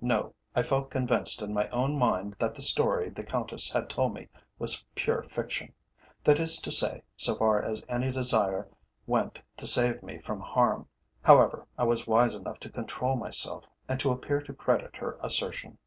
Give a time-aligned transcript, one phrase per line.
[0.00, 4.14] No; I felt convinced in my own mind that the story the Countess had told
[4.14, 4.26] me
[4.58, 5.72] was pure fiction
[6.24, 8.66] that is to say, so far as any desire
[9.06, 10.88] went to save me from harm.
[11.22, 15.78] However, I was wise enough to control myself, and to appear to credit her assertion.